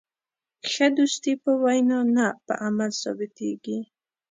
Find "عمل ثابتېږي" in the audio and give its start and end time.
2.65-3.79